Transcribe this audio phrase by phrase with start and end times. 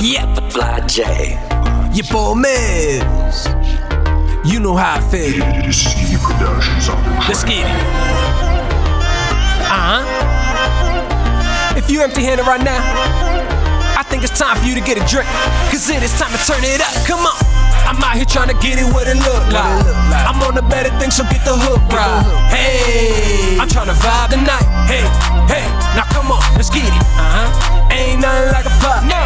[0.00, 1.34] Yep, Fly J.
[1.92, 3.50] Your boy Meelz.
[4.46, 5.42] You know how I feel.
[5.42, 7.28] It is Ski Productions on the track.
[7.28, 7.82] Let's get it.
[9.66, 11.74] Uh huh.
[11.76, 12.78] If you empty handed right now,
[13.98, 15.26] I think it's time for you to get a drink.
[15.74, 16.94] Cause it is time to turn it up.
[17.02, 17.34] Come on.
[17.88, 19.82] I'm out here trying to get it what it look like.
[20.14, 22.22] I'm on the better thing, so get the hook right.
[22.54, 24.68] Hey, I'm trying to vibe tonight.
[24.86, 25.02] Hey,
[25.50, 25.66] hey,
[25.98, 27.04] now come on, let's get it.
[27.18, 27.90] Uh huh.
[27.90, 29.08] Ain't nothing like a party.
[29.08, 29.16] No,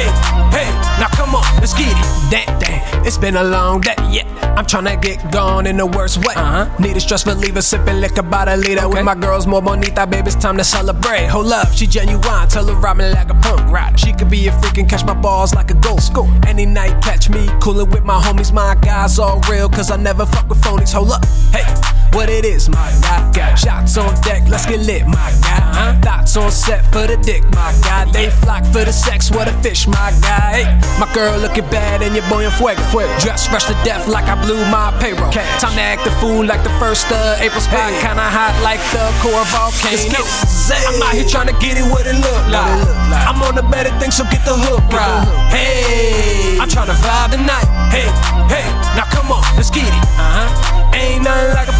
[0.00, 0.08] Hey,
[0.56, 2.30] hey, now come on, let's get it.
[2.30, 3.94] Damn, damn, it's been a long day.
[4.08, 4.24] Yeah,
[4.56, 6.32] I'm trying to get gone in the worst way.
[6.34, 6.74] Uh-huh.
[6.78, 10.06] Need a stress reliever, sipping liquor by the liter with my girls more bonita.
[10.06, 11.26] Baby, it's time to celebrate.
[11.26, 12.48] Hold up, she genuine.
[12.48, 13.98] Tell her me like a punk rider.
[13.98, 16.32] She could be a freak and catch my balls like a goal score.
[16.46, 18.54] Any night, catch me coolin' with my homies.
[18.54, 20.94] My guys all real, cause I never fuck with phonies.
[20.94, 21.99] Hold up, hey.
[22.12, 23.30] What it is, my guy.
[23.32, 25.58] Got shots on deck, let's get lit, my guy.
[25.58, 26.00] Uh-huh.
[26.02, 28.04] Thoughts on set for the dick, my guy.
[28.10, 30.64] They flock for the sex, what a fish, my guy.
[30.64, 32.82] Hey, my girl looking bad and your boy in fuego.
[32.90, 33.18] fuego.
[33.20, 35.30] Dress fresh to death like I blew my payroll.
[35.62, 37.94] Time to act the fool like the first of April spot.
[38.02, 40.22] Kinda hot like the core volcano.
[40.70, 42.84] I'm out here trying to get it what it look like.
[43.26, 45.24] I'm on the better thing, so get the hook right.
[45.50, 47.66] Hey, I'm trying to vibe tonight.
[47.94, 48.06] Hey,
[48.50, 48.66] hey,
[48.98, 50.04] now come on, let's get it.
[50.18, 50.94] Uh-huh.
[50.94, 51.79] Ain't nothing like a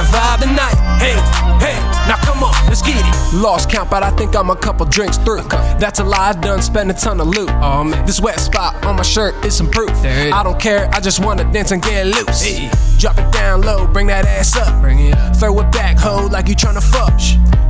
[0.00, 0.76] to vibe tonight.
[0.98, 1.16] Hey,
[1.64, 1.76] hey,
[2.08, 3.36] now come on, let's get it.
[3.36, 5.42] Lost count, but I think I'm a couple drinks through.
[5.78, 7.50] That's a lie, I done spent a ton of loot.
[7.62, 9.90] Oh man, this wet spot on my shirt is some proof.
[10.04, 12.98] I don't care, I just wanna dance and get loose.
[12.98, 14.80] Drop it down low, bring that ass up.
[14.80, 15.36] Bring it up.
[15.36, 17.18] Throw it back, ho, like you tryna fuck.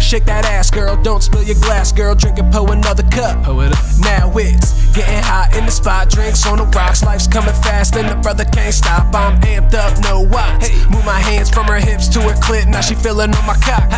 [0.00, 1.00] Shake that ass, girl.
[1.02, 2.14] Don't spill your glass, girl.
[2.14, 3.44] Drink and pour another cup.
[3.44, 3.89] Pour it up.
[4.30, 6.08] Now it's getting hot in the spot.
[6.08, 7.02] Drinks on the rocks.
[7.02, 9.14] Life's coming fast, and the brother can't stop.
[9.14, 10.70] I'm amped up, no watts.
[10.88, 12.66] Move my hands from her hips to her clit.
[12.66, 13.90] Now she feeling on my cock.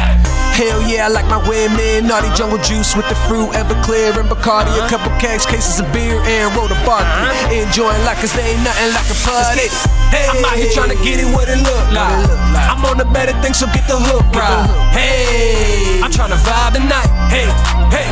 [0.56, 2.08] Hell yeah, I like my women.
[2.08, 4.72] Naughty jungle juice with the fruit, Everclear and Bacardi.
[4.72, 5.20] A couple uh-huh.
[5.20, 7.00] kegs, cases of beer, and roll the bar.
[7.00, 7.52] Uh-huh.
[7.52, 9.68] Enjoying life, cause they ain't nothing like a party.
[10.12, 12.28] Hey, I'm out here trying to get it what it look like.
[12.68, 14.68] I'm on the better thing, so get the hook right.
[14.92, 17.08] Hey, I'm trying to vibe tonight.
[17.32, 17.48] Hey,
[17.88, 18.08] hey,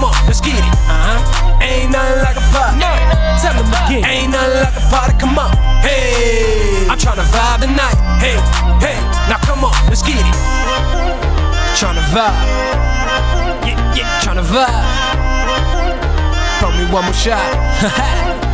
[0.00, 0.64] come on, let's get it.
[0.88, 1.60] Uh-huh.
[1.60, 2.78] Ain't nothing like a party.
[2.80, 2.88] No,
[3.36, 4.04] tell them again.
[4.08, 5.14] Ain't nothing like a party.
[5.20, 5.52] Come on.
[5.84, 7.96] Hey, I'm trying to vibe tonight.
[8.16, 8.40] Hey,
[8.80, 8.96] hey,
[9.28, 10.36] now come on, let's get it.
[11.76, 12.32] Trying to vibe.
[13.66, 14.88] Yeah, yeah, trying to vibe.
[16.60, 18.46] Pour me one more shot.